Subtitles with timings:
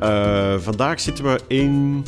[0.00, 2.04] Eh, vandaag zitten we in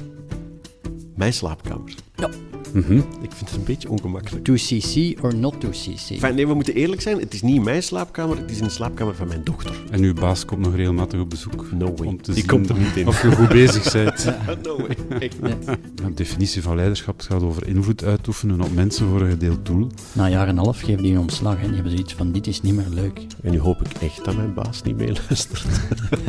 [1.17, 1.95] mijn slaapkamer.
[2.17, 2.29] Ja.
[2.73, 2.97] Mhm.
[2.97, 4.45] Ik vind het een beetje ongemakkelijk.
[4.51, 6.11] 2cc or not 2cc?
[6.11, 7.19] Enfin, nee, we moeten eerlijk zijn.
[7.21, 9.75] Het is niet mijn slaapkamer, het is in de slaapkamer van mijn dochter.
[9.91, 11.67] En uw baas komt nog regelmatig op bezoek.
[11.73, 12.07] No way.
[12.09, 13.07] Om te Die zien komt er niet in.
[13.09, 14.25] Of je goed bezig bent.
[14.63, 14.97] no way.
[15.19, 15.55] Echt Nee.
[15.95, 19.87] De definitie van leiderschap gaat over invloed uitoefenen op mensen voor een gedeeld doel.
[20.13, 21.57] Na een jaar en een half geven die een ontslag.
[21.61, 21.65] Hè.
[21.67, 23.21] Die hebben zoiets van, dit is niet meer leuk.
[23.43, 25.67] En nu hoop ik echt dat mijn baas niet meeluistert.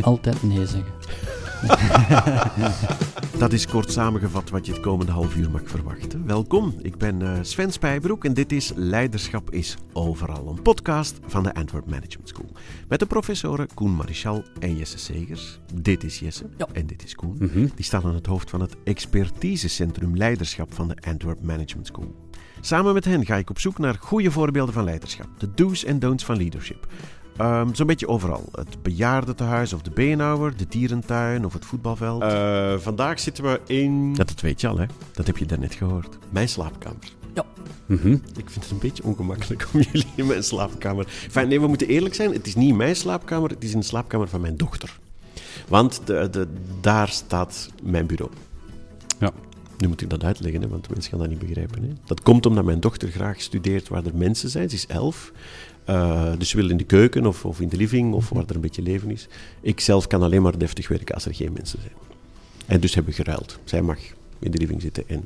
[0.01, 0.91] Altijd nee zeggen.
[3.39, 6.25] Dat is kort samengevat wat je het komende half uur mag verwachten.
[6.25, 11.43] Welkom, ik ben eh, Sven Spijbroek en dit is Leiderschap is Overal, een podcast van
[11.43, 12.49] de Antwerp Management School.
[12.87, 15.59] Met de professoren Koen Marichal en Jesse Segers.
[15.73, 16.67] Dit is Jesse Ja.
[16.73, 17.35] en dit is Koen.
[17.39, 17.67] Mhm.
[17.75, 22.15] Die staan aan het hoofd van het expertisecentrum Leiderschap van de Antwerp Management School.
[22.61, 25.27] Samen met hen ga ik op zoek naar goede voorbeelden van leiderschap.
[25.37, 26.87] De do's en don'ts van leadership.
[27.37, 28.49] Ehm, Zo'n beetje overal.
[28.51, 32.21] Het bejaardentehuis of de beenhouwer, de dierentuin of het voetbalveld.
[32.21, 34.13] Eh, vandaag zitten we in...
[34.13, 34.85] Dat, dat weet je al, hè?
[35.11, 36.17] Dat heb je daarnet gehoord.
[36.29, 37.19] Mijn slaapkamer.
[37.91, 38.11] Mhm.
[38.11, 41.07] Ik vind het een beetje ongemakkelijk om jullie in mijn slaapkamer...
[41.23, 42.33] Enfin, nee, we moeten eerlijk zijn.
[42.33, 44.99] Het is niet mijn slaapkamer, het is in de slaapkamer van mijn dochter.
[45.67, 46.47] Want de, de,
[46.81, 48.31] daar staat mijn bureau.
[49.19, 49.31] Ja.
[49.77, 51.83] Nu moet ik dat uitleggen, hè, want mensen gaan dat niet begrijpen.
[51.83, 51.89] Hè.
[52.05, 54.69] Dat komt omdat mijn dochter graag studeert waar er mensen zijn.
[54.69, 55.31] Ze is elf.
[55.91, 58.55] Eh, dus ze wil in de keuken of, of in de living of waar er
[58.55, 59.27] een beetje leven is.
[59.61, 61.93] Ik zelf kan alleen maar deftig werken als er geen mensen zijn.
[62.65, 63.59] En dus hebben we geruild.
[63.63, 63.97] Zij mag
[64.39, 65.23] in de living zitten en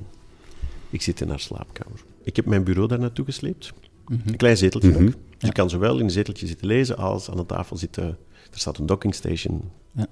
[0.90, 2.00] ik zit in haar slaapkamer.
[2.24, 3.74] Ik heb mijn bureau daar naartoe gesleept.
[4.08, 4.20] Mhm.
[4.30, 5.04] Een klein zeteltje Mhm.
[5.06, 5.12] ook.
[5.12, 5.50] Dus Ja.
[5.50, 8.04] kan zowel in een zeteltje zitten lezen als aan de tafel zitten.
[8.52, 9.72] Er staat een docking station.
[9.92, 10.08] Ja.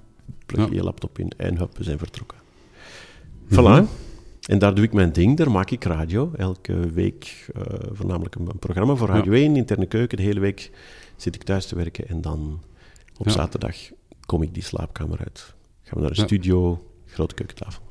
[0.46, 0.76] Plug je Ja.
[0.76, 2.38] je laptop in en hup, we zijn vertrokken.
[3.48, 3.60] Mhm.
[3.60, 3.88] Voilà.
[4.46, 6.30] En daar doe ik mijn ding, daar maak ik radio.
[6.36, 10.16] Elke week eh, voornamelijk een, een programma voor Radio 1, interne keuken.
[10.16, 10.70] De hele week
[11.16, 12.60] zit ik thuis te werken en dan
[13.18, 13.32] op Ja.
[13.32, 13.76] zaterdag
[14.26, 15.54] kom ik die slaapkamer uit.
[15.82, 16.24] Gaan we naar de Ja.
[16.26, 17.82] studio, grote keukentafel.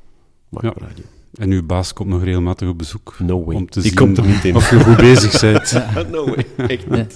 [0.48, 0.86] Maken Ja.
[0.86, 1.04] radio.
[1.34, 3.16] En uw baas komt nog regelmatig op bezoek.
[3.18, 3.56] No way.
[3.56, 4.56] Om te die zien komt er niet in.
[4.56, 5.72] Of je goed bezig bent.
[6.10, 6.46] no way.
[6.56, 7.14] Echt niet.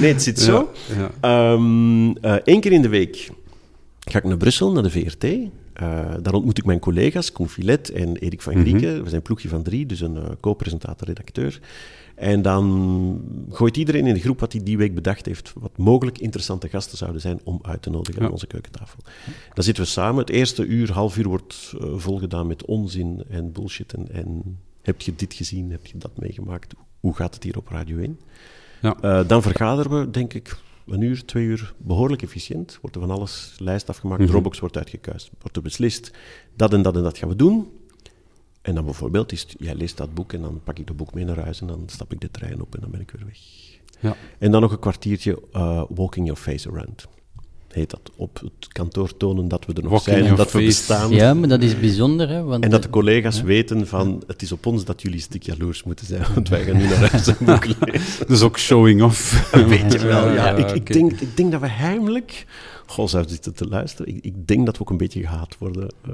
[0.00, 0.70] Nee, het zit zo.
[1.20, 1.52] Ja.
[2.44, 3.30] Eén keer in de week
[4.00, 5.26] ga ik naar Brussel, naar de VRT.
[5.80, 8.62] Eh, daar ontmoet ik mijn collega's, Koen Filet en Erik van Mhm.
[8.62, 8.94] Grieken.
[8.96, 11.60] We zijn een ploegje van drie, dus een eh, co-presentator-redacteur.
[12.14, 12.64] En dan
[13.50, 16.98] gooit iedereen in de groep wat hij die week bedacht heeft, wat mogelijk interessante gasten
[16.98, 18.26] zouden zijn om uit te nodigen Ja.
[18.26, 18.98] aan onze keukentafel.
[19.54, 20.20] Dan zitten we samen.
[20.20, 23.92] Het eerste uur, half uur wordt eh, volgedaan met onzin en bullshit.
[23.92, 26.72] En, en heb je dit gezien, heb je dat meegemaakt?
[27.00, 28.18] Hoe gaat het hier op Radio 1?
[28.80, 29.22] Ja.
[29.22, 30.56] Dan vergaderen we, denk ik,
[30.90, 32.78] een uur, twee uur behoorlijk efficiënt.
[32.80, 34.30] Wordt er van alles lijst afgemaakt, Mhm.
[34.30, 35.30] Dropbox wordt uitgekuist.
[35.40, 36.10] Wordt er beslist,
[36.56, 37.68] dat en dat en dat gaan we doen.
[38.62, 41.24] En dan bijvoorbeeld, is, jij leest dat boek en dan pak ik dat boek mee
[41.24, 43.38] naar huis en dan stap ik de trein op en dan ben ik weer weg.
[44.00, 44.16] Ja.
[44.38, 47.06] En dan nog een kwartiertje eh, walking your face around.
[47.70, 48.00] Heet dat.
[48.16, 51.10] Op het kantoor tonen dat we er nog Walking zijn, your dat we bestaan.
[51.10, 52.42] Ja, maar dat is bijzonder, hè.
[52.42, 53.44] Want, En dat de eh, collega's Ja.
[53.44, 56.64] weten van, het is op ons dat jullie een stuk jaloers moeten zijn, want wij
[56.64, 58.26] gaan nu naar huis een boek lezen.
[58.26, 59.50] Dus ook showing off.
[59.68, 60.56] Weet je wel, ja.
[60.58, 62.46] Ja, ik, denk, ik denk dat we heimelijk...
[62.86, 64.14] Goh, zou zitten te luisteren.
[64.16, 65.88] Ik, ik denk dat we ook een beetje gehaat worden.
[66.04, 66.12] eh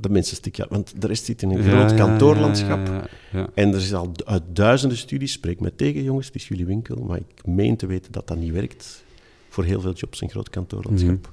[0.00, 0.66] de mensen stukje...
[0.68, 2.86] Want de rest zit in een Ja, groot ja, kantoorlandschap.
[2.86, 3.48] ja, ja, ja.
[3.54, 7.04] En er is al uit duizenden studies, spreek mij tegen jongens, het is jullie winkel,
[7.08, 9.03] maar ik meen te weten dat dat niet werkt
[9.54, 11.32] voor heel veel jobs in groot kantoorlandschap.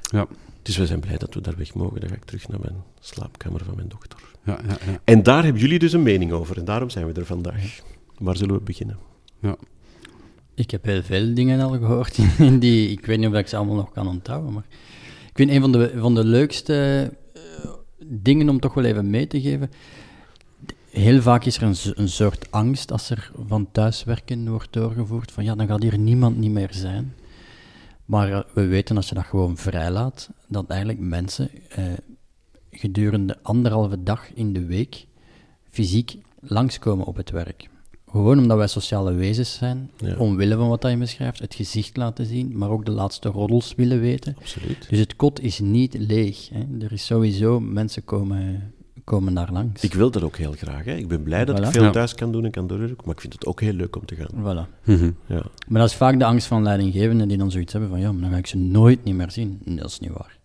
[0.00, 0.26] Ja.
[0.62, 2.00] Dus we zijn blij dat we daar weg mogen.
[2.00, 4.18] Dan ga ik terug naar mijn slaapkamer van mijn dochter.
[4.44, 5.00] Ja, ja, ja.
[5.04, 7.80] En daar hebben jullie dus een mening over en daarom zijn we er vandaag.
[8.18, 8.98] Waar zullen we beginnen?
[10.54, 13.56] Ik heb heel veel dingen al gehoord, in die, ik weet niet of ik ze
[13.56, 14.66] allemaal nog kan onthouden, maar
[15.26, 17.70] ik vind een van de, van de leukste eh,
[18.04, 19.70] dingen om toch wel even mee te geven.
[20.90, 25.44] Heel vaak is er een, een soort angst als er van thuiswerken wordt doorgevoerd, van
[25.44, 27.14] ja, dan gaat hier niemand niet meer zijn.
[28.06, 31.84] Maar eh, we weten als je dat gewoon vrijlaat, dat eigenlijk mensen eh,
[32.70, 35.06] gedurende anderhalve dag in de week
[35.70, 37.68] fysiek langskomen op het werk.
[38.10, 40.16] Gewoon omdat wij sociale wezens zijn, Ja.
[40.16, 44.00] omwille van wat je beschrijft, het gezicht laten zien, maar ook de laatste roddels willen
[44.00, 44.36] weten.
[44.38, 44.88] Absoluut.
[44.88, 46.48] Dus het kot is niet leeg.
[46.48, 46.84] Hè.
[46.84, 48.72] Er is sowieso, mensen komen,
[49.06, 49.82] komen daar langs.
[49.82, 50.84] Ik wil dat ook heel graag.
[50.84, 50.92] Hè.
[50.94, 51.90] Ik ben blij dat ik veel Ja.
[51.90, 54.14] thuis kan doen en kan doorwerken, maar ik vind het ook heel leuk om te
[54.14, 54.28] gaan.
[54.66, 54.84] Voilà.
[54.84, 55.10] Mhm.
[55.26, 55.42] Ja.
[55.68, 58.20] Maar dat is vaak de angst van leidinggevenden die dan zoiets hebben van ja, maar
[58.20, 59.60] dan ga ik ze nooit niet meer zien.
[59.64, 60.35] Nee, dat is niet waar.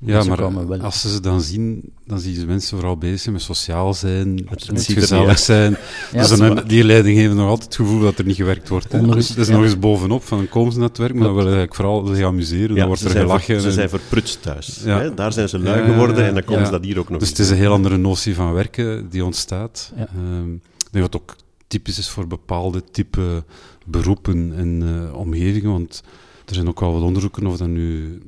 [0.00, 3.32] Ja, Mensen maar komen als ze ze dan zien, dan zien ze mensen vooral bezig
[3.32, 5.76] met sociaal zijn, met gezellig zijn.
[6.12, 8.92] Ja, dus dan die leidinggevenden nog altijd het gevoel dat er niet gewerkt wordt.
[8.92, 9.06] hè.
[9.06, 9.52] Dus dat is ja.
[9.54, 11.74] nog eens bovenop, van dan komen ze naar het werk, maar dan willen ze eigenlijk
[11.74, 13.60] vooral zich amuseren, dan wordt ze er gelachen.
[13.60, 14.80] ze en- zijn verprutst thuis.
[14.84, 14.98] Ja.
[14.98, 15.14] Hè.
[15.14, 17.38] Daar zijn ze lui geworden en dan komen ze dat hier ook nog Dus het
[17.38, 19.92] is een heel andere notie van werken die ontstaat.
[19.96, 21.36] Ehm, ik denk dat ook
[21.66, 23.44] typisch is voor bepaalde type
[23.86, 26.02] beroepen en eh, omgevingen, want
[26.46, 28.18] er zijn ook wel wat onderzoeken of dat nu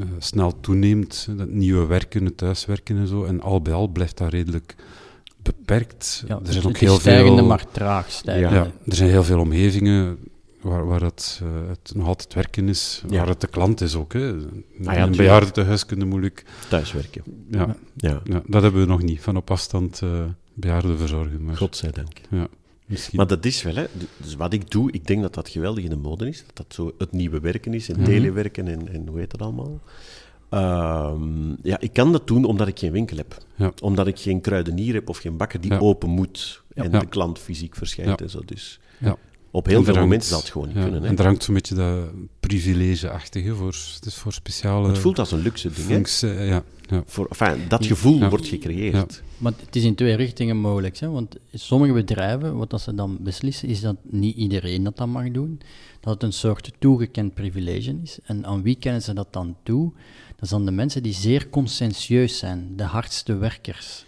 [0.00, 3.24] eh, snel toeneemt, dat nieuwe werken, het thuiswerken en zo.
[3.24, 4.74] En al bij al blijft dat redelijk
[5.42, 6.24] beperkt.
[6.28, 7.46] Ja, er het- zijn ook heel stijgende, veel...
[7.46, 8.54] maar traag stijgende.
[8.56, 10.18] Ja, er zijn heel veel omgevingen
[10.60, 13.16] waar, waar het, eh, het nog altijd werken is, Ja.
[13.18, 14.12] waar het de klant is ook.
[14.12, 14.28] Hè.
[14.28, 15.16] In ja, een tuurlijk.
[15.16, 16.44] bejaardentehuis kunnen moeilijk...
[16.68, 17.22] Thuiswerken.
[17.50, 20.24] Ja, Ja, ja, dat hebben we nog niet, van op afstand eh
[20.54, 21.44] bejaarden verzorgen.
[21.44, 22.20] Maar, godzijdank.
[22.30, 22.48] ja,
[22.90, 23.16] misschien...
[23.18, 23.84] Maar dat is wel, hè.
[24.16, 26.44] Dus wat ik doe, ik denk dat dat geweldig in de mode is.
[26.46, 28.04] Dat dat zo het nieuwe werken is, en Mhm.
[28.04, 29.80] telewerken en, en hoe heet dat allemaal.
[30.50, 33.36] Ehm, ja, ik kan dat doen omdat ik geen winkel heb.
[33.56, 33.72] Ja.
[33.82, 35.78] Omdat ik geen kruidenier heb of geen bakker die Ja.
[35.78, 36.98] open moet en Ja.
[36.98, 38.40] de klant fysiek verschijnt en zo.
[38.44, 39.16] Dus Ja.
[39.50, 41.02] Op heel veel momenten zal het gewoon niet ja, kunnen.
[41.02, 41.08] Hè.
[41.08, 42.10] En er hangt zo'n beetje dat
[42.40, 43.74] privilege-achtige voor.
[43.94, 44.88] Het is voor speciale...
[44.88, 46.20] het voelt als een luxe ding.
[46.20, 46.44] Hè.
[46.44, 47.02] ja, ja.
[47.06, 48.28] Voor, enfin, dat gevoel Ja.
[48.28, 49.22] wordt gecreëerd.
[49.38, 50.98] Maar het is in twee richtingen mogelijk.
[50.98, 51.08] Hè?
[51.10, 55.30] Want sommige bedrijven, wat dat ze dan beslissen, is dat niet iedereen dat dan mag
[55.30, 55.60] doen.
[56.00, 58.18] Dat het een soort toegekend privilege is.
[58.22, 59.92] En aan wie kennen ze dat dan toe?
[60.36, 64.04] Dat zijn de mensen die zeer conscientieus zijn, de hardste werkers.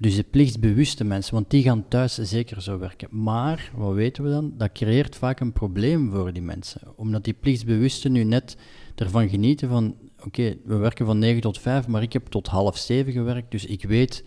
[0.00, 3.08] Dus de plichtsbewuste mensen, want die gaan thuis zeker zo werken.
[3.10, 4.54] Maar, wat weten we dan?
[4.56, 6.80] Dat creëert vaak een probleem voor die mensen.
[6.96, 8.56] Omdat die plichtsbewusten nu net
[8.94, 9.96] ervan genieten van...
[10.24, 13.64] Oké, we werken van 9 tot 5, maar ik heb tot half 7 gewerkt, dus
[13.64, 14.24] ik weet...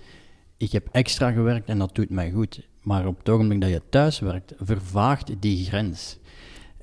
[0.58, 2.68] Ik heb extra gewerkt en dat doet mij goed.
[2.82, 6.18] Maar op het ogenblik dat je thuis werkt, vervaagt die grens.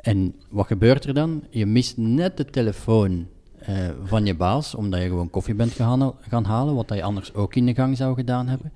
[0.00, 1.44] En wat gebeurt er dan?
[1.50, 3.26] Je mist net de telefoon
[3.60, 3.75] eh,
[4.05, 7.55] van je baas, omdat je gewoon koffie bent gaan, gaan halen, wat je anders ook
[7.55, 8.72] in de gang zou gedaan hebben.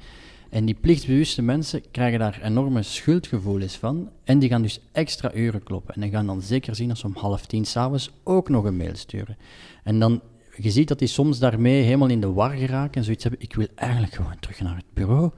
[0.52, 4.08] En die plichtsbewuste mensen krijgen daar enorme schuldgevoelens van.
[4.24, 5.94] En die gaan dus extra uren kloppen.
[5.94, 8.76] En die gaan dan zeker zien als ze om half tien s'avonds ook nog een
[8.76, 9.36] mail sturen.
[9.84, 10.20] En dan,
[10.56, 13.40] je ziet dat die soms daarmee helemaal in de war geraken en zoiets hebben.
[13.42, 15.30] Ik wil eigenlijk gewoon terug naar het bureau.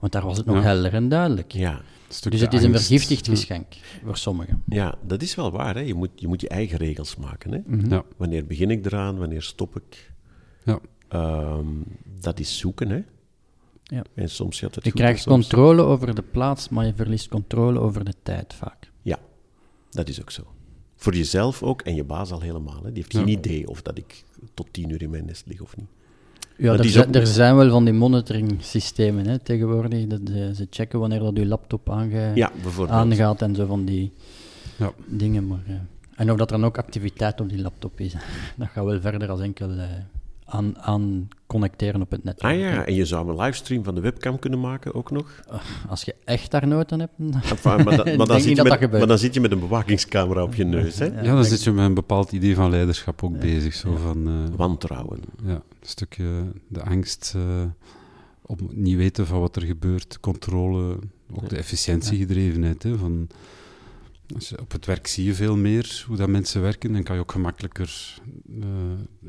[0.00, 0.62] Want daar was het nog Ja.
[0.62, 1.52] helder en duidelijk.
[1.52, 1.80] Ja.
[2.08, 2.86] Dus het is een angst.
[2.86, 3.32] vergiftigd Ja.
[3.32, 3.66] geschenk
[4.04, 4.62] voor sommigen.
[4.66, 5.74] ja, dat is wel waar.
[5.74, 5.80] Hè.
[5.80, 7.52] Je, moet, je moet je eigen regels maken.
[7.52, 7.60] Hè.
[7.96, 8.02] Ja.
[8.16, 9.18] Wanneer begin ik eraan?
[9.18, 10.12] Wanneer stop ik?
[10.64, 10.78] Ja.
[11.08, 11.66] Ehm,
[12.20, 13.02] dat is zoeken, hè.
[13.82, 14.02] Ja.
[14.14, 17.28] En soms gaat het Je goed, krijgt soms- controle over de plaats, maar je verliest
[17.28, 18.90] controle over de tijd vaak.
[19.02, 19.18] Ja,
[19.90, 20.42] dat is ook zo.
[20.96, 22.76] Voor jezelf ook en je baas al helemaal.
[22.84, 22.92] Hè.
[22.92, 23.18] Die heeft Ja.
[23.18, 25.86] geen idee of dat ik tot tien uur in mijn nest lig of niet.
[26.56, 30.06] Ja, er, ook- er zijn wel van die monitoring systemen hè, tegenwoordig.
[30.06, 32.98] Dat, eh, ze checken wanneer dat je laptop aange, Ja, bijvoorbeeld.
[32.98, 34.12] aangaat en zo van die
[34.76, 34.92] Ja.
[35.06, 35.46] dingen.
[35.46, 35.74] Maar, eh,
[36.16, 38.12] en of dat er dan ook activiteit op die laptop is,
[38.56, 39.84] dat gaat wel verder als enkel eh,
[40.54, 42.40] aan, aan connecteren op het net.
[42.40, 45.40] Ah ja, en je zou een livestream van de webcam kunnen maken ook nog.
[45.88, 47.12] Als je echt daar nood aan hebt,
[47.50, 48.98] Enfin, maar, dan- maar, zit je met, gebeurt.
[48.98, 50.98] maar dan zit je met een bewakingscamera op je neus.
[50.98, 51.04] Hè?
[51.06, 53.74] Ja, dan zit je met een bepaald idee van leiderschap ook bezig.
[53.74, 55.20] Zo van, eh, Wantrouwen.
[55.44, 56.24] ja, een stukje
[56.68, 57.42] de angst eh,
[58.42, 60.98] op niet weten van wat er gebeurt, controle,
[61.32, 62.82] ook de efficiëntiegedrevenheid.
[62.82, 63.28] Hè, van,
[64.34, 67.14] als je, op het werk zie je veel meer hoe dat mensen werken, dan kan
[67.14, 68.18] je ook gemakkelijker
[68.60, 68.66] eh,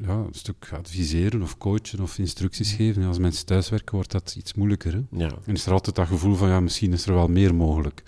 [0.01, 3.01] ja, een stuk adviseren of coachen of instructies geven.
[3.01, 4.94] En als mensen thuiswerken, wordt dat iets moeilijker.
[4.94, 5.01] Hè?
[5.18, 5.31] Ja.
[5.45, 8.03] En is er altijd dat gevoel van, ja, misschien is er wel meer mogelijk.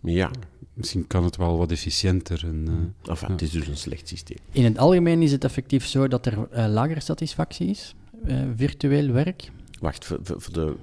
[0.00, 0.30] ja.
[0.76, 2.44] Misschien kan het wel wat efficiënter.
[2.44, 2.64] En,
[3.02, 4.36] eh, Enfin, het is dus een slecht systeem.
[4.52, 7.94] In het algemeen is het effectief zo dat er eh, lagere satisfactie is,
[8.24, 9.50] eh, virtueel werk.
[9.80, 10.74] Wacht, voor de,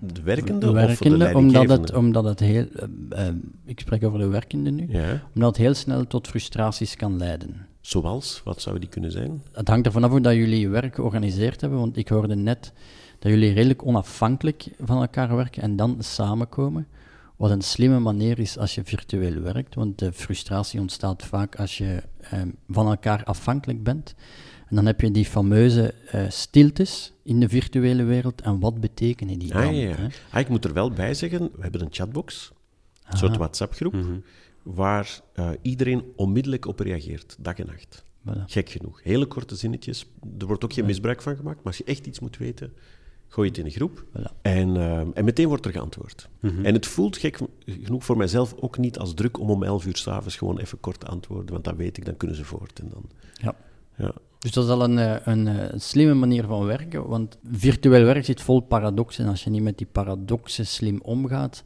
[0.00, 2.66] de werkende De of de werkende, omdat het, omdat het heel...
[2.72, 3.34] eh, eh,
[3.64, 4.86] ik spreek over de werkende nu.
[4.88, 5.22] Ja.
[5.34, 7.66] Omdat het heel snel tot frustraties kan leiden.
[7.80, 8.40] Zoals?
[8.44, 9.42] Wat zou die kunnen zijn?
[9.52, 12.72] Het hangt ervan af hoe dat jullie je werk georganiseerd hebben, want ik hoorde net
[13.18, 16.86] dat jullie redelijk onafhankelijk van elkaar werken en dan samenkomen.
[17.36, 21.78] Wat een slimme manier is als je virtueel werkt, want de frustratie ontstaat vaak als
[21.78, 24.14] je eh, van elkaar afhankelijk bent.
[24.68, 28.40] En dan heb je die fameuze eh, stiltes in de virtuele wereld.
[28.40, 29.62] En wat betekenen die dan?
[29.62, 29.94] Ah, ja.
[29.94, 30.06] hè?
[30.30, 32.52] Ah, ik moet er wel bij zeggen, we hebben een chatbox,
[33.10, 33.94] een soort WhatsApp-groep,
[34.62, 38.04] waar eh, iedereen onmiddellijk op reageert, dag en nacht.
[38.28, 38.44] Voilà.
[38.46, 39.02] Gek genoeg.
[39.02, 40.06] Hele korte zinnetjes.
[40.38, 42.72] Er wordt ook geen misbruik van gemaakt, maar als je echt iets moet weten,
[43.28, 44.04] gooi je het in een groep.
[44.18, 44.40] Voilà.
[44.42, 46.28] En, eh, en meteen wordt er geantwoord.
[46.40, 46.64] Mhm.
[46.64, 49.96] En het voelt gek genoeg voor mijzelf ook niet als druk om om 11 uur
[49.96, 52.78] s'avonds gewoon even kort te antwoorden, want dan weet ik, dan kunnen ze voort.
[52.78, 53.54] En dan, Ja.
[53.96, 54.14] ja.
[54.38, 58.24] Dus dat is al een, eh, een, eh, slimme manier van werken, want virtueel werk
[58.24, 59.24] zit vol paradoxen.
[59.24, 61.64] En als je niet met die paradoxen slim omgaat,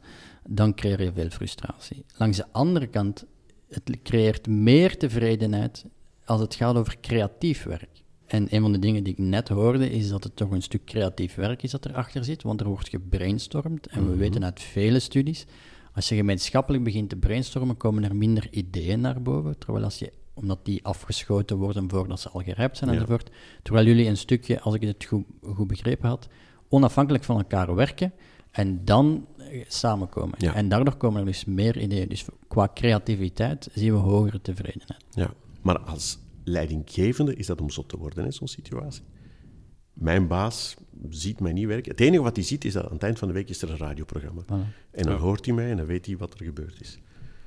[0.49, 2.05] dan creëer je veel frustratie.
[2.17, 3.25] Langs de andere kant,
[3.69, 5.85] het creëert meer tevredenheid
[6.25, 8.01] als het gaat over creatief werk.
[8.25, 10.85] En een van de dingen die ik net hoorde, is dat het toch een stuk
[10.85, 13.87] creatief werk is dat erachter zit, want er wordt gebrainstormd.
[13.87, 15.45] En we weten uit vele studies,
[15.93, 19.57] als je gemeenschappelijk begint te brainstormen, komen er minder ideeën naar boven.
[19.57, 22.95] Terwijl als je, omdat die afgeschoten worden voordat ze al gerijpt zijn Ja.
[22.95, 23.29] enzovoort.
[23.63, 25.25] Terwijl jullie een stukje, als ik het goed,
[25.55, 26.27] goed begrepen had,
[26.69, 28.13] onafhankelijk van elkaar werken
[28.51, 30.35] en dan eh, samenkomen.
[30.37, 30.53] Ja.
[30.53, 32.09] En daardoor komen er dus meer ideeën.
[32.09, 35.05] Dus qua creativiteit zien we hogere tevredenheid.
[35.09, 39.03] Ja, maar als, leidinggevende is dat om zot te worden in zo'n situatie.
[39.93, 40.75] Mijn baas
[41.09, 41.91] ziet mij niet werken.
[41.91, 43.69] Het enige wat hij ziet is dat aan het eind van de week is er
[43.69, 44.41] een radioprogramma.
[44.43, 44.91] Voilà.
[44.91, 45.19] En dan Ja.
[45.19, 46.99] hoort hij mij en dan weet hij wat er gebeurd is.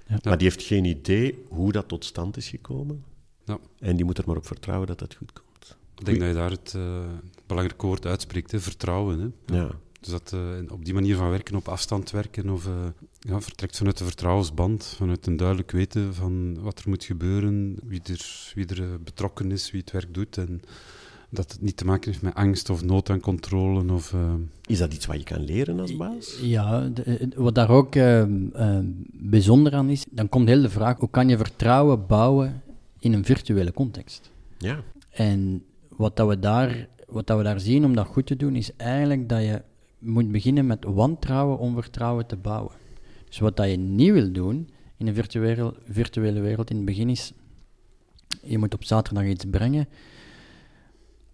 [0.06, 0.18] Ja.
[0.22, 3.04] Maar die heeft geen idee hoe dat tot stand is gekomen.
[3.44, 3.58] Ja.
[3.78, 5.76] En die moet er maar op vertrouwen dat dat goed komt.
[5.98, 7.04] Ik denk dat je daar het eh,
[7.46, 9.18] belangrijke woord uitspreekt, hè, vertrouwen.
[9.46, 9.56] Hè.
[9.56, 9.70] Ja.
[10.00, 12.72] Dus dat eh, op die manier van werken, op afstand werken, of, eh,
[13.20, 18.00] ja, vertrekt vanuit de vertrouwensband, vanuit een duidelijk weten van wat er moet gebeuren, wie
[18.04, 20.36] er, wie er betrokken is, wie het werk doet.
[20.36, 20.60] En
[21.30, 23.92] dat het niet te maken heeft met angst of nood aan controle.
[23.92, 24.34] Of, eh,
[24.66, 26.38] Is dat iets wat je kan leren als baas?
[26.42, 30.98] Ja, de- wat daar ook eh, eh, bijzonder aan is, dan komt heel de vraag,
[30.98, 32.62] hoe kan je vertrouwen bouwen
[32.98, 34.30] in een virtuele context?
[34.58, 34.80] Ja.
[35.10, 35.62] En
[35.96, 38.70] wat, dat we, daar, wat dat we daar zien om dat goed te doen, is
[38.76, 39.62] eigenlijk dat je
[39.98, 42.72] moet beginnen met wantrouwen om vertrouwen te bouwen.
[43.28, 47.08] Dus wat dat je niet wil doen in een virtuele, virtuele wereld in het begin
[47.08, 47.32] is,
[48.42, 49.88] je moet op zaterdag iets brengen.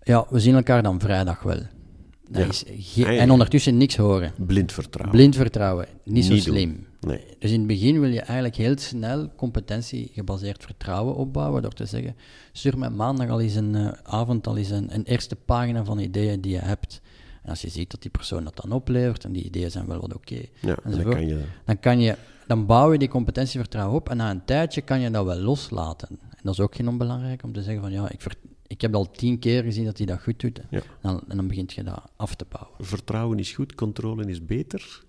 [0.03, 1.59] Ja, we zien elkaar dan vrijdag wel.
[2.29, 2.49] Dat Ja.
[2.49, 3.21] is ge- Ah.
[3.21, 4.33] En ondertussen niks horen.
[4.47, 5.17] Blind vertrouwen.
[5.17, 6.87] Blind vertrouwen, niet zo Niet slim.
[7.01, 7.25] Nee.
[7.39, 12.17] Dus in het begin wil je eigenlijk heel snel competentie-gebaseerd vertrouwen opbouwen door te zeggen,
[12.53, 15.99] stuur mij maandag al eens een eh, avond al eens een, een eerste pagina van
[15.99, 17.01] ideeën die je hebt.
[17.43, 20.01] En als je ziet dat die persoon dat dan oplevert en die ideeën zijn wel
[20.01, 21.43] wat oké, Ja, dan kan je...
[21.65, 22.17] dan, kan je,
[22.47, 26.09] dan bouw je die competentievertrouwen op en na een tijdje kan je dat wel loslaten.
[26.11, 28.37] En dat is ook geen onbelangrijk om te zeggen van ja, ik, ver-
[28.73, 30.61] ik heb al tien keer gezien dat hij dat goed doet.
[30.71, 30.83] Ja.
[31.03, 32.85] Dan, en dan begint je dat af te bouwen.
[32.85, 35.03] Vertrouwen is goed, controle is beter.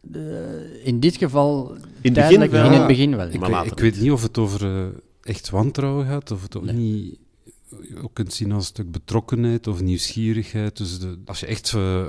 [0.00, 1.76] De- in dit geval,
[2.12, 2.64] tijdelijk, wel.
[2.64, 3.26] in het begin wel.
[3.26, 4.10] ik, Maar weet, later ik weet niet.
[4.10, 4.86] of het over eh,
[5.22, 6.74] echt wantrouwen gaat, of het ook Nee.
[6.74, 7.18] niet
[7.88, 10.76] je ook kunt zien als een stuk betrokkenheid of nieuwsgierigheid.
[10.76, 12.06] Dus de, als je echt eh,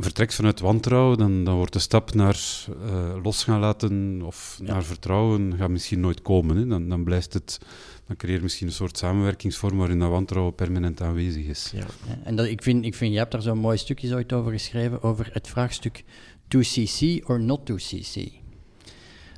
[0.00, 4.72] vertrekt vanuit wantrouwen, dan, dan wordt de stap naar eh, los gaan laten of Ja.
[4.72, 6.56] naar vertrouwen gaat misschien nooit komen.
[6.56, 6.66] Hè.
[6.66, 7.58] Dan, dan blijft het,
[8.06, 11.72] dan creëer je misschien een soort samenwerkingsvorm waarin dat wantrouwen permanent aanwezig is.
[11.74, 11.86] Ja.
[12.22, 15.02] En dat, ik, vind, ik vind, je hebt daar zo'n mooi stukje ooit over geschreven,
[15.02, 16.04] over het vraagstuk
[16.48, 18.42] to CC or not to CC.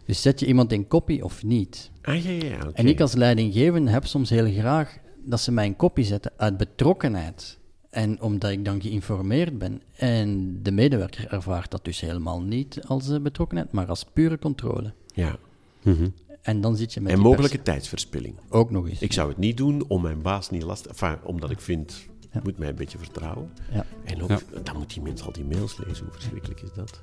[0.05, 1.91] Dus zet je iemand in kopie of niet?
[2.03, 2.71] Ah, ja, ja, oké.
[2.73, 6.57] En ik als leidinggevende heb soms heel graag dat ze mij in kopie zetten uit
[6.57, 7.59] betrokkenheid.
[7.91, 9.83] En omdat ik dan geïnformeerd ben.
[9.97, 14.93] En de medewerker ervaart dat dus helemaal niet als eh, betrokkenheid, maar als pure controle.
[15.15, 15.37] Ja.
[15.83, 16.09] Mhm.
[16.47, 18.35] En dan zit je met En mogelijke pers- tijdsverspilling.
[18.49, 19.01] Ook nog eens.
[19.01, 20.85] Ik zou het niet doen om mijn baas niet last...
[20.87, 22.41] Enfin, omdat ik vind, Ja.
[22.43, 23.51] moet mij een beetje vertrouwen.
[23.73, 23.87] Ja.
[24.05, 24.39] En ook, Ja.
[24.63, 26.05] dan moet die mens al die mails lezen.
[26.05, 27.03] Hoe verschrikkelijk is dat?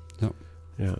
[0.76, 0.94] Ja.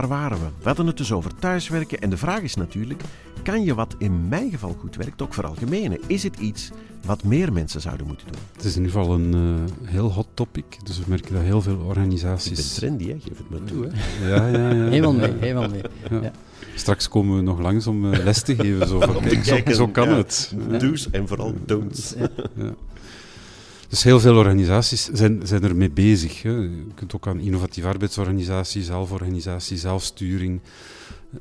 [0.00, 0.46] Waar waren we?
[0.58, 3.02] We hadden het dus over thuiswerken en de vraag is natuurlijk,
[3.42, 5.98] kan je wat in mijn geval goed werkt ook veralgemenen?
[6.06, 6.70] Is het iets
[7.04, 8.40] wat meer mensen zouden moeten doen?
[8.56, 10.64] Het is in ieder geval een eh, heel hot topic.
[10.84, 12.74] Dus we merken dat heel veel Ik ben organisaties.
[12.74, 13.16] trendy, hè?
[13.20, 13.88] geef het maar toe.
[13.90, 14.28] Hè?
[14.28, 14.84] Ja, ja, ja.
[14.96, 15.82] Helemaal mee, helemaal mee.
[16.10, 16.20] Ja.
[16.22, 16.32] Ja.
[16.74, 18.88] Straks komen we nog langs om eh, les te geven.
[18.88, 20.16] Zo, van, kijk, zo, kijken, zo kan ja.
[20.16, 20.54] het.
[20.78, 22.14] Do's en vooral don'ts.
[22.56, 22.74] Ja.
[23.88, 26.42] Dus heel veel organisaties zijn, zijn ermee bezig.
[26.42, 26.50] Hè.
[26.50, 30.60] Je kunt ook aan innovatieve arbeidsorganisatie, zelforganisatie, zelfsturing.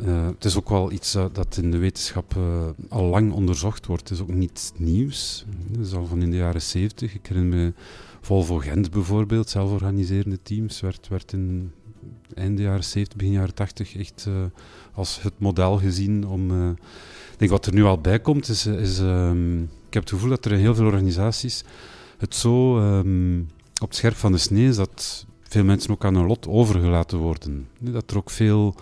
[0.06, 4.10] Eh, het is ook wel iets dat in de wetenschap eh, al lang onderzocht wordt.
[4.10, 5.46] Het is ook niet nieuws.
[5.72, 7.14] Het is al van in de jaren zeventig.
[7.14, 7.74] Ik herinner me
[8.22, 11.72] Volvo Gent bijvoorbeeld, zelforganiserende teams, werd, werd in
[12.34, 14.34] einde jaren 70, begin jaren 80 echt eh,
[14.94, 16.70] als het model gezien om...
[16.72, 18.66] ik denk wat er nu al bij komt, is...
[18.66, 21.64] is ehm, ik heb het gevoel dat er heel veel organisaties
[22.18, 23.40] het zo ehm,
[23.82, 27.18] op het scherp van de snee is dat veel mensen ook aan hun lot overgelaten
[27.18, 27.68] worden.
[27.80, 28.76] Dat er ook veel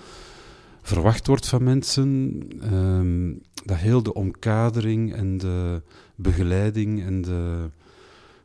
[0.82, 2.40] verwacht wordt van mensen.
[2.62, 3.32] ehm,
[3.66, 5.82] dat heel de omkadering en de
[6.16, 7.70] begeleiding en de,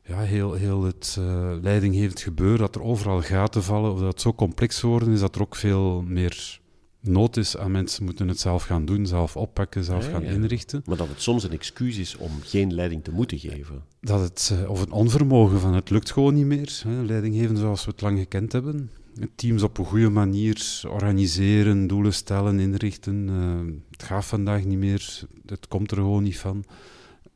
[0.05, 4.21] ja, heel, heel het eh, leidinggevend gebeuren, dat er overal gaten vallen, of dat het
[4.21, 6.61] zo complex geworden is, dat er ook veel meer
[7.01, 10.31] nood is aan mensen moeten het zelf gaan doen, zelf oppakken, zelf Ja, gaan ja.
[10.31, 10.83] inrichten.
[10.87, 13.83] Maar dat het soms een excuus is om geen leiding te moeten geven.
[14.01, 16.81] Dat het, eh, of een onvermogen van het lukt gewoon niet meer.
[16.87, 18.91] Hè, leidinggeven zoals we het lang gekend hebben.
[19.35, 23.29] Teams op een goede manier organiseren, doelen stellen, inrichten.
[23.29, 26.65] eh, het gaat vandaag niet meer, het komt er gewoon niet van.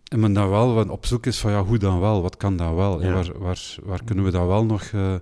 [0.08, 2.74] En men dan wel op zoek is van ja, hoe dan wel, wat kan dan
[2.74, 3.02] wel?
[3.02, 3.12] Ja.
[3.12, 5.14] waar, waar, waar kunnen we dan wel nog eh,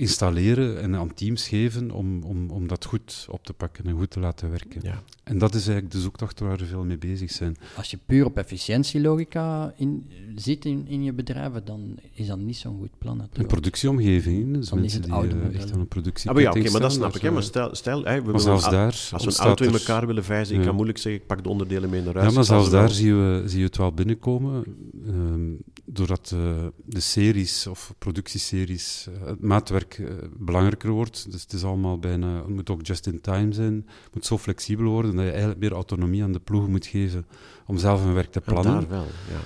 [0.00, 4.10] installeren en aan teams geven om, om, om dat goed op te pakken en goed
[4.10, 4.80] te laten werken.
[4.84, 5.02] Ja.
[5.24, 7.56] En dat is eigenlijk de zoektocht waar we veel mee bezig zijn.
[7.76, 12.56] Als je puur op efficiëntielogica in, zit in, in je bedrijven, dan is dat niet
[12.56, 13.12] zo'n goed plan.
[13.12, 13.48] Een natuurlijk.
[13.48, 16.42] productieomgeving, dus Dan is mensen het die oude eh, echt aan een productie Ah, maar
[16.44, 17.22] ja, oké, maar dat snap ik.
[17.22, 19.64] Hè, maar stel, stel hè, we Maar willen zelfs een- daar als we een auto
[19.64, 20.66] in er- elkaar willen vijzen, ik Ja.
[20.66, 22.28] kan moeilijk zeggen, ik pak de onderdelen mee naar huis.
[22.28, 24.64] Ja, maar zelfs wel- daar zie je, zie je het wel binnenkomen.
[25.06, 25.50] ehm,
[25.86, 31.32] doordat eh, de series of productieseries, eh, het maatwerk eh, belangrijker wordt.
[31.32, 33.74] Dus het is allemaal bijna, het moet ook just in time zijn.
[34.04, 37.26] Het moet zo flexibel worden dat je eigenlijk meer autonomie aan de ploegen moet geven
[37.66, 38.72] om zelf hun werk te plannen.
[38.72, 39.40] daar wel, ja.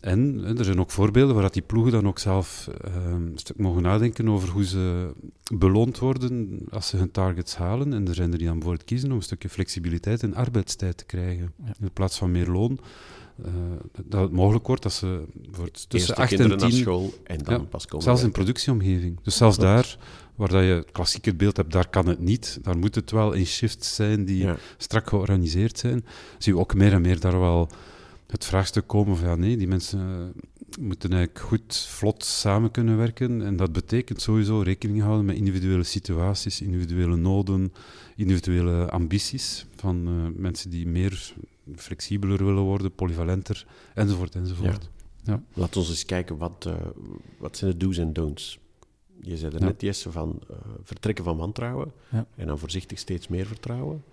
[0.00, 3.58] En er zijn ook voorbeelden waar dat die ploegen dan ook zelf ehm, een stuk
[3.58, 5.12] mogen nadenken over hoe ze
[5.54, 7.92] beloond worden als ze hun targets halen.
[7.92, 11.04] En er zijn er die dan bijvoorbeeld kiezen om een stukje flexibiliteit in arbeidstijd te
[11.04, 11.52] krijgen.
[11.64, 11.72] Ja.
[11.80, 12.78] In plaats van meer loon.
[13.44, 13.52] Eh,
[14.06, 16.78] dat het mogelijk wordt dat ze voor tussen Eerst de 8 en kinderen 10 naar
[16.78, 19.18] school en dan Ja, pas komen Zelfs in productieomgeving.
[19.22, 19.70] Dus zelfs Klopt.
[19.72, 19.98] daar,
[20.34, 22.58] waar dat je het klassieke beeld hebt, daar kan het niet.
[22.62, 24.56] Daar moet het wel in shifts zijn die Ja.
[24.76, 26.04] strak georganiseerd zijn.
[26.38, 27.68] Zie je ook meer en meer daar wel
[28.26, 32.96] het vraagstuk komen van ja, nee, die mensen eh, moeten eigenlijk goed, vlot samen kunnen
[32.96, 33.42] werken.
[33.42, 37.72] En dat betekent sowieso rekening houden met individuele situaties, individuele noden,
[38.16, 41.34] individuele ambities van eh, mensen die meer
[41.76, 44.90] flexibeler willen worden, polyvalenter, enzovoort, enzovoort.
[45.54, 46.74] Laten we eens kijken, wat, eh,
[47.38, 48.58] wat zijn de do's en don'ts?
[49.20, 49.64] Je zei er Ja.
[49.66, 52.26] net, Jesse, van eh, vertrekken van wantrouwen Ja.
[52.36, 54.04] en dan voorzichtig steeds meer vertrouwen.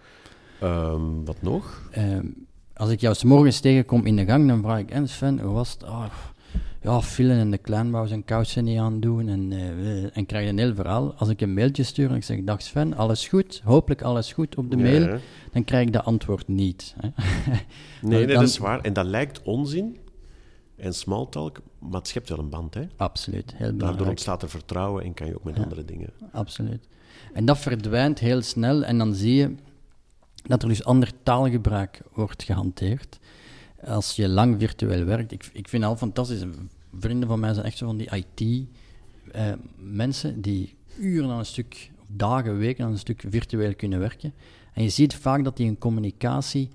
[0.59, 1.89] Ehm, wat nog?
[1.91, 2.25] Ehm,
[2.73, 5.53] als ik jou 's morgens tegenkom in de gang, dan vraag ik, en Sven, hoe
[5.53, 5.83] was het?
[5.83, 6.11] Ah,
[6.81, 10.49] ja, Filen en de klein wou zijn kousen niet aandoen en, eh, en krijg je
[10.49, 11.13] een heel verhaal.
[11.13, 13.61] Als ik een mailtje stuur en ik zeg, dag Sven, alles goed?
[13.63, 15.01] Hopelijk alles goed op de Ja, mail.
[15.07, 15.17] hè?
[15.51, 16.95] Dan krijg ik dat antwoord niet.
[16.97, 17.09] Hè.
[17.47, 17.61] Nee,
[18.01, 18.81] nee, dan- dat is waar.
[18.81, 19.97] En dat lijkt onzin
[20.77, 22.73] en small talk, maar het schept wel een band.
[22.73, 22.83] Hè?
[22.97, 24.09] Absoluut, heel Daardoor belangrijk.
[24.09, 25.63] ontstaat er vertrouwen en kan je ook met Ja.
[25.63, 26.09] andere dingen.
[26.31, 26.87] Absoluut.
[27.33, 29.55] En dat verdwijnt heel snel en dan zie je
[30.43, 33.19] dat er dus ander taalgebruik wordt gehanteerd.
[33.85, 36.43] Als je lang virtueel werkt, ik, ik vind het al fantastisch.
[36.99, 38.09] Vrienden van mij zijn echt zo van die
[39.35, 44.33] IT-mensen die uren aan een stuk, of dagen, weken aan een stuk virtueel kunnen werken.
[44.73, 46.69] En je ziet vaak dat die een communicatie,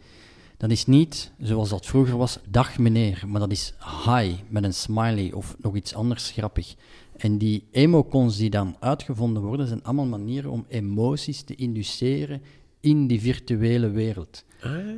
[0.56, 4.74] dat is niet zoals dat vroeger was, dag meneer, maar dat is hi met een
[4.74, 6.74] smiley of nog iets anders grappig.
[7.16, 12.42] En die emocons die dan uitgevonden worden, zijn allemaal manieren om emoties te induceren
[12.86, 14.44] in die virtuele wereld.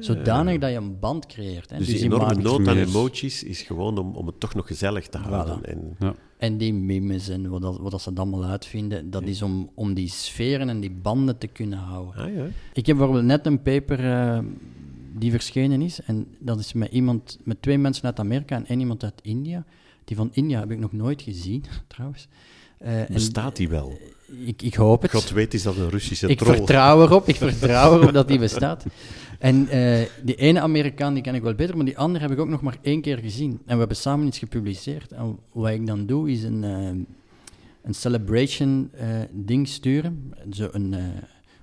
[0.01, 1.71] Zodanig dat je een band creëert.
[1.71, 1.77] Hè.
[1.79, 4.67] Dus, Dus die enorme maakt- nood aan emoties is gewoon om, om het toch nog
[4.67, 5.59] gezellig te houden.
[5.59, 5.63] Voilà.
[5.63, 6.15] En, Ja.
[6.39, 9.71] En die memes en wat, dat, wat dat ze dat allemaal uitvinden, dat is om,
[9.75, 12.23] om die sferen en die banden te kunnen houden.
[12.25, 12.47] ah, ja.
[12.73, 14.39] Ik heb bijvoorbeeld net een paper eh,
[15.19, 18.81] die verschenen is, en dat is met, iemand, met twee mensen uit Amerika en één
[18.81, 19.65] iemand uit India.
[20.05, 22.29] Die van India heb ik nog nooit gezien, trouwens.
[22.79, 23.99] Eh, en Bestaat die wel?
[24.45, 25.11] ik, ik hoop het.
[25.11, 26.57] God weet is dat een Russische ik troll.
[26.57, 28.85] vertrouw erop, ik vertrouw erop dat die bestaat.
[29.39, 32.39] En eh, die ene Amerikaan die ken ik wel beter, maar die andere heb ik
[32.41, 33.51] ook nog maar één keer gezien.
[33.51, 35.13] En we hebben samen iets gepubliceerd.
[35.13, 36.89] En wat ik dan doe, is een, eh,
[37.83, 40.35] een celebration eh, ding sturen.
[40.53, 41.01] Zo een, eh,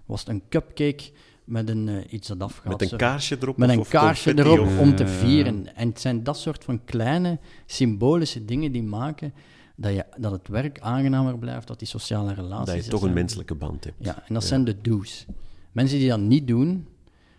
[0.06, 1.04] was het een cupcake
[1.44, 2.72] met een, eh, iets dat afgaat.
[2.72, 2.96] Met een zo.
[2.98, 3.58] kaarsje erop?
[3.58, 5.76] Met een of kaarsje erop of- om te vieren.
[5.76, 9.34] En het zijn dat soort van kleine symbolische dingen die maken
[9.76, 12.74] dat, je, dat het werk aangenamer blijft, dat die sociale relaties...
[12.76, 13.96] Dat je toch een menselijke band hebt.
[14.00, 14.48] Ja, en dat Ja.
[14.48, 15.26] zijn de do's.
[15.72, 16.88] Mensen die dat niet doen,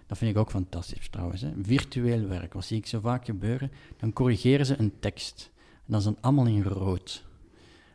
[0.06, 1.40] dat vind ik ook fantastisch trouwens.
[1.40, 1.48] Hè.
[1.62, 5.50] Virtueel werk, wat zie ik zo vaak gebeuren, dan corrigeren ze een tekst.
[5.74, 7.24] En dat is dan allemaal in rood.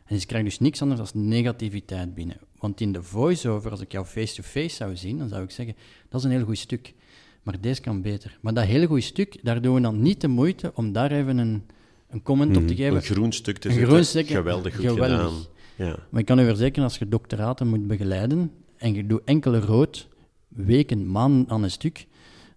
[0.06, 2.36] En ze krijgen dus niks anders dan negativiteit binnen.
[2.58, 5.74] Want in de voice-over, als ik jou face-to-face zou zien, dan zou ik zeggen,
[6.08, 6.94] dat is een heel goed stuk.
[7.42, 8.38] Maar deze kan beter.
[8.40, 11.38] Maar dat hele goede stuk, daar doen we dan niet de moeite om daar even
[11.38, 11.62] een,
[12.12, 12.94] een comment op te geven.
[12.96, 15.16] Een groen stuk te Een groen stuk, Geweldig goed geweldig.
[15.16, 15.44] gedaan.
[15.76, 15.96] Ja.
[16.10, 20.08] Maar ik kan u verzekeren, als je doctoraten moet begeleiden en je doet enkele rood,
[20.48, 22.06] weken, maanden aan een stuk,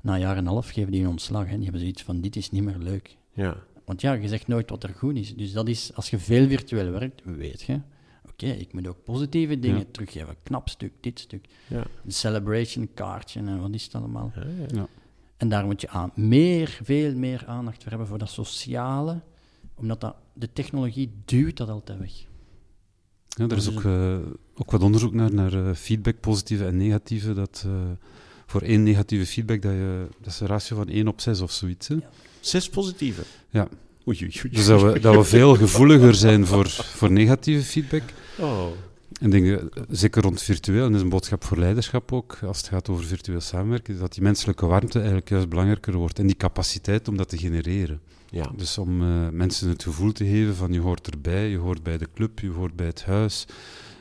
[0.01, 1.45] na een jaar en een half geven die een ontslag.
[1.47, 1.53] Hè.
[1.55, 3.17] Die hebben zoiets van, dit is niet meer leuk.
[3.33, 3.57] Ja.
[3.85, 5.35] Want ja, je zegt nooit wat er goed is.
[5.35, 7.79] Dus dat is, als je veel virtueel werkt, weet je,
[8.29, 9.83] oké, ik moet ook positieve dingen Ja.
[9.91, 10.35] teruggeven.
[10.43, 11.45] Knap stuk, dit stuk.
[11.67, 11.83] Ja.
[12.05, 14.31] Een celebration kaartje en wat is het allemaal.
[14.35, 14.75] Ah, ja.
[14.77, 14.87] Ja.
[15.37, 19.21] En daar moet je aan meer, veel meer aandacht voor hebben voor dat sociale,
[19.75, 22.25] omdat dat, de technologie duwt dat altijd weg.
[23.27, 24.17] Ja, er is Dus ook, eh,
[24.55, 27.33] ook wat onderzoek naar, naar eh, feedback, positieve en negatieve.
[27.33, 27.71] Dat eh,
[28.45, 31.51] voor één negatieve feedback, dat, je, dat is een ratio van 1 op 6 of
[31.51, 31.87] zoiets.
[31.87, 31.97] Hè?
[32.39, 33.21] Zes positieve.
[33.49, 33.67] Ja.
[34.07, 34.49] Oei, oei, oei.
[34.55, 38.03] Dus dat we, dat we veel gevoeliger zijn voor, voor negatieve feedback.
[38.39, 38.67] Oh.
[39.19, 42.67] En dingen, zeker rond virtueel, en dat is een boodschap voor leiderschap ook, als het
[42.67, 46.19] gaat over virtueel samenwerken, is dat die menselijke warmte eigenlijk juist belangrijker wordt.
[46.19, 48.01] En die capaciteit om dat te genereren.
[48.35, 48.51] Ja.
[48.55, 51.97] Dus om eh, mensen het gevoel te geven van je hoort erbij, je hoort bij
[51.97, 53.45] de club, je hoort bij het huis.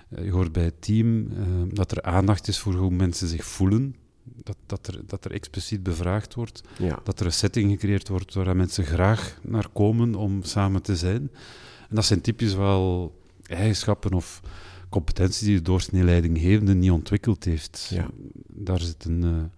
[0.08, 3.96] je hoort bij het team eh, dat er aandacht is voor hoe mensen zich voelen.
[4.22, 6.62] Dat, dat, er, dat er expliciet bevraagd wordt.
[6.78, 7.00] Ja.
[7.04, 11.30] Dat er een setting gecreëerd wordt waar mensen graag naar komen om samen te zijn.
[11.88, 14.40] En dat zijn typisch wel eigenschappen of
[14.88, 17.86] competenties die de doorsnee leidinggevende niet ontwikkeld heeft.
[17.90, 18.08] Ja.
[18.46, 19.50] Daar zit een...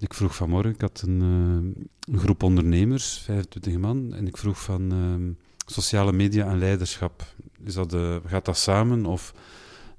[0.00, 4.62] ik vroeg vanmorgen, ik had een, eh, een groep ondernemers, 25 man, en ik vroeg
[4.62, 5.32] van ehm,
[5.66, 7.34] sociale media en leiderschap.
[7.64, 9.06] Is dat, eh, gaat dat samen?
[9.06, 9.34] Of,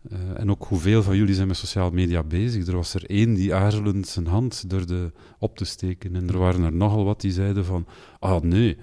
[0.10, 2.68] eh, en ook hoeveel van jullie zijn met sociale media bezig?
[2.68, 6.16] Er was er één die aarzelend zijn hand durfde op te steken.
[6.16, 7.86] En er waren er nogal wat die zeiden van,
[8.20, 8.78] ah nee,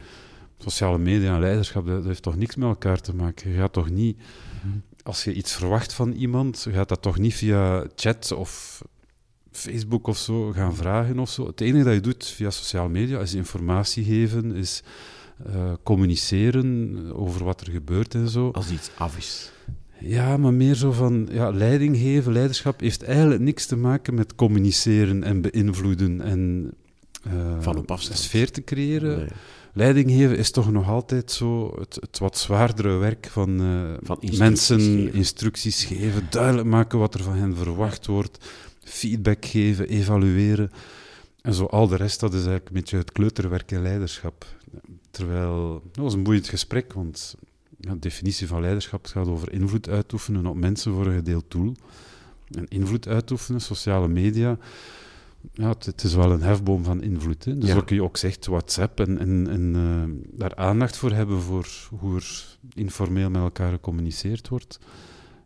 [0.58, 3.50] sociale media en leiderschap, dat, dat heeft toch niks met elkaar te maken.
[3.50, 4.18] Je gaat toch niet,
[5.02, 8.82] als je iets verwacht van iemand, je gaat dat toch niet via chat of
[9.52, 11.46] Facebook of zo gaan vragen of zo.
[11.46, 14.82] Het enige dat je doet via sociale media is informatie geven, is
[15.46, 18.50] eh, communiceren over wat er gebeurt en zo.
[18.50, 19.50] Als iets af is.
[20.00, 24.34] Ja, maar meer zo van ja, leiding geven, leiderschap heeft eigenlijk niks te maken met
[24.34, 26.70] communiceren en beïnvloeden en
[27.22, 28.18] eh, Van op afstand.
[28.18, 29.18] sfeer te creëren.
[29.18, 29.28] Nee.
[29.72, 33.66] Leiding geven is toch nog altijd zo het, het wat zwaardere werk van, eh,
[34.06, 35.12] Van instructies mensen geven.
[35.12, 38.46] instructies geven, duidelijk maken wat er van hen verwacht wordt,
[38.88, 40.70] feedback geven, evalueren.
[41.42, 44.46] En zo al de rest, dat is eigenlijk een beetje het kleuterwerk in leiderschap.
[45.10, 47.36] Terwijl, dat was een boeiend gesprek, want
[47.80, 51.74] ja, de definitie van leiderschap gaat over invloed uitoefenen op mensen voor een gedeeld doel.
[52.50, 54.58] En invloed uitoefenen, sociale media,
[55.52, 57.44] ja, het, het is wel een hefboom van invloed.
[57.44, 57.58] Hè.
[57.58, 57.74] Dus Ja.
[57.74, 61.66] wat je ook zegt, WhatsApp en, en, en eh, daar aandacht voor hebben voor
[61.98, 64.78] hoe er informeel met elkaar gecommuniceerd wordt,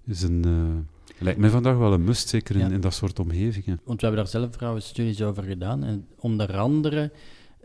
[0.05, 0.91] is een, eh,
[1.23, 2.75] lijkt mij vandaag wel een must, zeker in, Ja.
[2.75, 3.81] in dat soort omgevingen.
[3.85, 5.85] Want we hebben daar zelf trouwens studies over gedaan.
[5.85, 7.13] En onder andere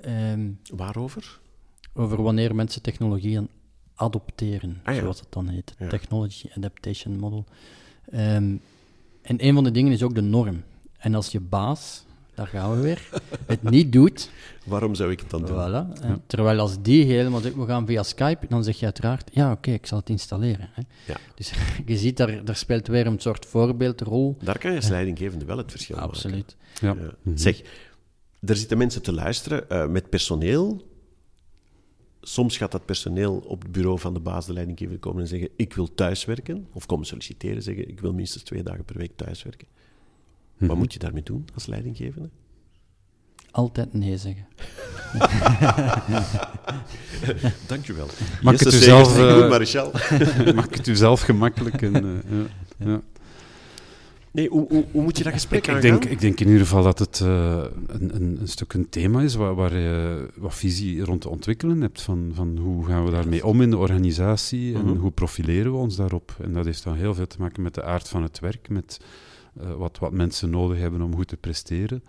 [0.01, 1.39] ehm, Waarover?
[1.93, 3.47] over wanneer mensen technologie gaan
[3.95, 4.99] adopteren, Ah, ja.
[5.01, 5.75] zoals het dan heet.
[5.79, 5.87] Ja.
[5.87, 7.45] Technology Adaptation Model.
[8.11, 8.55] Ehm,
[9.21, 10.63] en een van de dingen is ook de norm.
[10.97, 12.05] En als je baas,
[12.37, 13.09] daar gaan we weer,
[13.45, 14.29] het niet doet,
[14.65, 15.55] Waarom zou ik het dan doen?
[15.55, 19.29] voilà, en terwijl als die helemaal zegt, we gaan via Skype, dan zeg je uiteraard,
[19.33, 20.69] ja oké, ik zal het installeren.
[20.71, 20.81] Hè.
[21.05, 21.17] Ja.
[21.35, 21.53] Dus
[21.85, 24.37] je ziet, daar, daar speelt weer een soort voorbeeldrol.
[24.41, 26.11] Daar kan je als leidinggevende wel het verschil maken.
[26.11, 26.55] Absoluut.
[26.81, 26.87] Ja.
[26.87, 27.11] Ja.
[27.21, 27.37] Mhm.
[27.37, 27.61] Zeg,
[28.39, 30.85] er zitten mensen te luisteren eh, met personeel.
[32.21, 35.49] Soms gaat dat personeel op het bureau van de baas, de leidinggever, komen en zeggen:
[35.55, 36.67] Ik wil thuiswerken.
[36.73, 39.67] Of komen solliciteren zeggen: Ik wil minstens twee dagen per week thuiswerken.
[40.57, 40.77] Wat Mhm.
[40.77, 42.29] moet je daarmee doen als leidinggevende?
[43.51, 44.45] Altijd nee zeggen.
[47.67, 48.07] Dankjewel.
[48.41, 50.51] Mag ik het u zelf, eh.
[50.55, 51.81] Maak het u zelf gemakkelijk.
[51.81, 52.45] En, eh, ja.
[52.91, 53.01] Ja.
[54.31, 56.61] Nee, hoe, hoe, hoe moet je dat gesprek Ik, ik, denk, ik denk in ieder
[56.61, 60.55] geval dat het eh, een, een, een stuk een thema is waar, waar je wat
[60.55, 62.01] visie rond te ontwikkelen hebt.
[62.01, 64.97] Van, van hoe gaan we daarmee om in de organisatie en Mhm.
[64.97, 66.35] hoe profileren we ons daarop.
[66.41, 68.99] En dat heeft dan heel veel te maken met de aard van het werk, met
[69.61, 72.03] eh, wat, wat mensen nodig hebben om goed te presteren.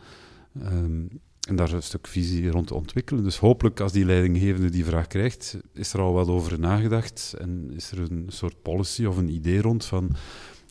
[0.62, 1.02] Ehm,
[1.48, 3.22] en daar een stuk visie rond te ontwikkelen.
[3.24, 7.70] Dus hopelijk, als die leidinggevende die vraag krijgt, is er al wat over nagedacht en
[7.74, 10.10] is er een soort policy of een idee rond van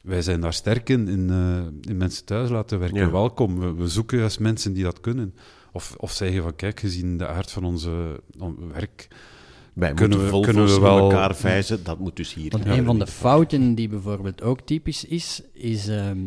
[0.03, 2.99] wij zijn daar sterk in, in, eh, in mensen thuis laten werken.
[2.99, 3.11] Ja.
[3.11, 5.33] Welkom, we, we zoeken juist mensen die dat kunnen.
[5.71, 9.07] Of, of zeggen van, kijk, gezien de aard van onze on- werk...
[9.73, 12.51] Wij kunnen moeten we- kunnen we wel- elkaar vijzen, dat moet dus hier.
[12.51, 12.77] Want Ja.
[12.77, 15.87] een van de fouten die bijvoorbeeld ook typisch is, is...
[15.87, 16.19] ehm,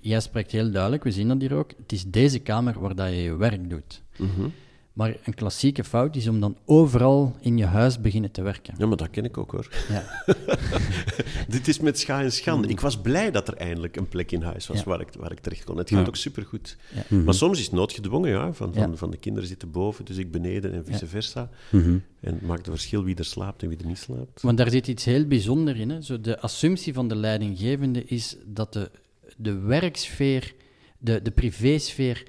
[0.00, 1.70] jij spreekt heel duidelijk, we zien dat hier ook.
[1.82, 4.02] Het is deze kamer waar dat je je werk doet.
[4.18, 4.48] Mhm.
[4.92, 8.74] Maar een klassieke fout is om dan overal in je huis beginnen te werken.
[8.78, 9.68] Ja, maar dat ken ik ook hoor.
[9.88, 10.04] Ja.
[11.48, 12.68] Dit is met scha en schande.
[12.68, 14.84] Ik was blij dat er eindelijk een plek in huis was Ja.
[14.84, 15.76] waar, ik, waar ik terecht kon.
[15.78, 16.06] Het gaat Ja.
[16.06, 16.76] ook supergoed.
[16.94, 17.02] Ja.
[17.08, 17.24] Mhm.
[17.24, 18.52] Maar soms is het noodgedwongen, ja.
[18.52, 18.96] Van, van, Ja.
[18.96, 21.50] van de kinderen zitten boven, dus ik beneden en vice versa.
[21.70, 21.98] Mhm.
[22.20, 24.42] En het maakt een verschil wie er slaapt en wie er niet slaapt.
[24.42, 25.90] Want daar zit iets heel bijzonders in.
[25.90, 26.02] Hè.
[26.02, 28.90] Zo de assumptie van de leidinggevende is dat de,
[29.42, 30.54] de werksfeer,
[30.98, 32.22] de, de privésfeer,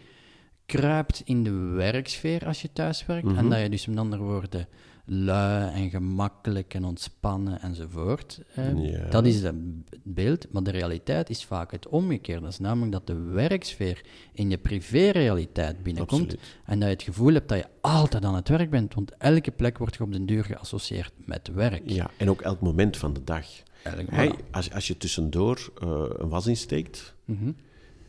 [0.65, 3.27] kruipt in de werksfeer als je thuis werkt.
[3.27, 3.37] Mhm.
[3.37, 4.67] En dat je dus met andere woorden
[5.05, 8.41] lui en gemakkelijk en ontspannen enzovoort.
[8.55, 9.09] eh, Ja.
[9.09, 9.55] Dat is het
[10.03, 12.41] beeld, maar de realiteit is vaak het omgekeerde.
[12.41, 14.01] Dat is namelijk dat de werksfeer
[14.33, 16.57] in je privérealiteit binnenkomt Absoluut.
[16.65, 19.51] en dat je het gevoel hebt dat je altijd aan het werk bent, want elke
[19.51, 21.81] plek wordt je op den duur geassocieerd met werk.
[21.85, 23.45] Ja, en ook elk moment van de dag.
[23.83, 24.49] Voilà.
[24.51, 27.51] als, als je tussendoor eh, een was insteekt, Mhm.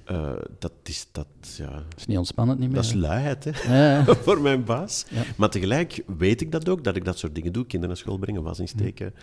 [0.05, 2.77] eh, dat is, dat, ja, Dat is niet ontspannend niet meer.
[2.77, 3.75] dat is luiheid, hè.
[3.97, 4.05] Ja.
[4.25, 5.05] voor mijn baas.
[5.11, 5.23] Ja.
[5.37, 7.63] Maar tegelijk weet ik dat ook, dat ik dat soort dingen doe.
[7.67, 9.15] Kinderen naar school brengen, was insteken.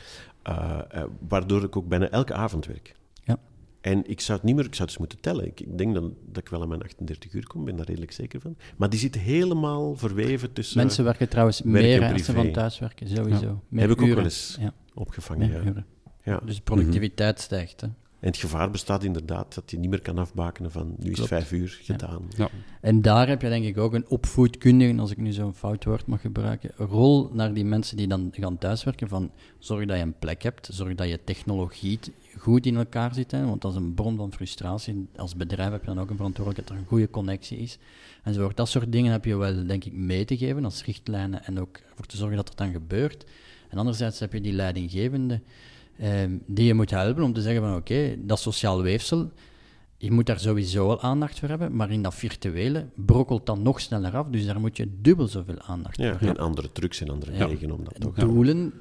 [0.44, 0.80] eh,
[1.28, 2.96] waardoor ik ook bijna elke avond werk.
[3.24, 3.38] Ja.
[3.82, 5.46] En ik zou het niet meer, ik zou het eens moeten tellen.
[5.46, 8.12] Ik, ik denk dan, dat ik wel aan mijn 38 uur kom, ben daar redelijk
[8.12, 8.56] zeker van.
[8.78, 10.78] Maar die zit helemaal verweven tussen...
[10.78, 13.62] Mensen werken trouwens meer als ze van thuis werken, sowieso.
[13.76, 14.58] Heb ik ook wel eens
[14.94, 15.86] opgevangen,
[16.30, 16.42] ja.
[16.46, 17.82] Dus de productiviteit stijgt.
[17.82, 17.88] Hè.
[18.20, 21.52] En het gevaar bestaat inderdaad dat je niet meer kan afbakenen van nu is vijf
[21.52, 22.22] uur gedaan.
[22.38, 22.50] Ja.
[22.82, 26.06] En daar heb je denk ik ook een opvoedkundige, als ik nu zo'n fout woord
[26.06, 30.20] mag gebruiken, rol naar die mensen die dan gaan thuiswerken van zorg dat je een
[30.20, 32.00] plek hebt, zorg dat je technologie
[32.38, 35.08] goed in elkaar zit, hè, want dat is een bron van frustratie.
[35.16, 37.78] Als bedrijf heb je dan ook een verantwoordelijkheid dat er een goede connectie is.
[38.24, 41.46] En zo, dat soort dingen heb je wel, denk ik, mee te geven als richtlijnen
[41.46, 43.26] en ook voor te zorgen dat dat dan gebeurt.
[43.70, 45.42] En anderzijds heb je die leidinggevende
[46.00, 49.32] ehm, die je moet helpen om te zeggen van oké, dat sociaal weefsel,
[49.98, 53.80] je moet daar sowieso al aandacht voor hebben, maar in dat virtuele brokkelt dan nog
[53.82, 56.38] sneller af, dus daar moet je dubbel zoveel aandacht Ja, voor hebben.
[56.38, 57.48] en andere trucs en andere Ja.
[57.48, 58.74] wegen om dat En toch doelen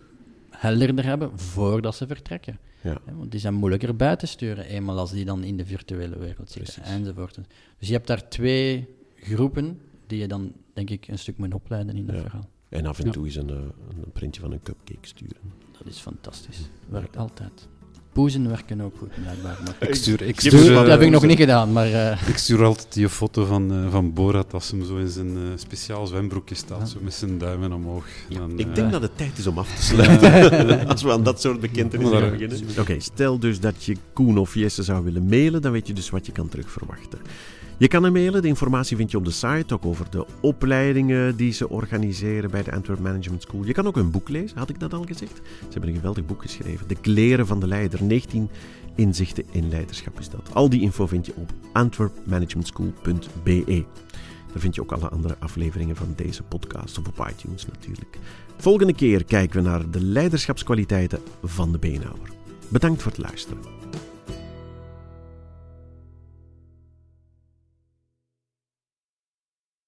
[0.50, 2.58] helderder hebben voordat ze vertrekken.
[2.82, 2.98] Ja.
[3.04, 6.18] Hè, Want die zijn moeilijker bij te sturen, eenmaal als die dan in de virtuele
[6.18, 6.92] wereld zitten, Precies.
[6.98, 7.38] enzovoort.
[7.78, 11.96] Dus je hebt daar twee groepen die je dan, denk ik, een stuk moet opleiden
[11.96, 12.20] in dat Ja.
[12.20, 12.48] verhaal.
[12.68, 13.10] En af en Ja.
[13.10, 13.56] toe eens een, eh,
[14.04, 15.36] een printje van een cupcake sturen.
[15.88, 16.58] Dat is fantastisch.
[16.88, 17.68] Werkt altijd.
[18.12, 19.58] Poezen werken ook goed, blijkbaar.
[19.64, 21.86] Maar Ik stuur, ik Je stuur, dat heb ik nog niet gedaan, maar...
[21.92, 25.36] eh, ik stuur altijd die foto van, eh, van Borat als hem zo in zijn
[25.36, 28.04] eh, speciaal zwembroekje staat, zo met zijn duimen omhoog.
[28.28, 30.88] Dan, Ik denk dat het tijd is om af te sluiten.
[30.88, 32.60] Als we aan dat soort bekentenissen gaan beginnen.
[32.78, 36.10] Oké, stel dus dat je Koen of Jesse zou willen mailen, dan weet je dus
[36.10, 37.18] wat je kan terugverwachten.
[37.78, 41.36] Je kan hem mailen, de informatie vind je op de site, ook over de opleidingen
[41.36, 43.64] die ze organiseren bij de Antwerp Management School.
[43.64, 45.36] Je kan ook een boek lezen, had ik dat al gezegd?
[45.36, 48.48] Ze hebben een geweldig boek geschreven, De Kleren van de Leider, 19
[48.94, 50.50] inzichten in leiderschap is dat.
[50.52, 53.84] Al die info vind je op antwerpmanagementschool.be.
[54.52, 58.18] Daar vind je ook alle andere afleveringen van deze podcast, of op iTunes natuurlijk.
[58.56, 62.28] Volgende keer kijken we naar de leiderschapskwaliteiten van de beenhouwer.
[62.68, 63.77] Bedankt voor het luisteren.